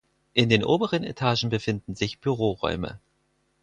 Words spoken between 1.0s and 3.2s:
Etagen befinden sich Büroräume.